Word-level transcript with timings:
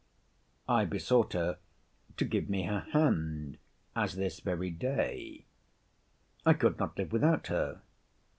I 0.67 0.85
besought 0.85 1.33
her 1.33 1.59
to 2.17 2.25
give 2.25 2.49
me 2.49 2.63
her 2.63 2.87
hand 2.91 3.59
as 3.95 4.15
this 4.15 4.39
very 4.39 4.71
day. 4.71 5.45
I 6.43 6.53
could 6.53 6.79
not 6.79 6.97
live 6.97 7.11
without 7.11 7.45
her. 7.49 7.83